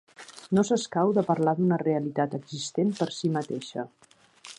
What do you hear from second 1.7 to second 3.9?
realitat existent per si mateixa.